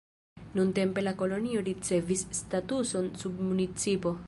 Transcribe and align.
Nuntempe 0.59 1.03
la 1.07 1.13
kolonio 1.19 1.61
ricevis 1.67 2.25
statuson 2.41 3.13
submunicipo. 3.25 4.19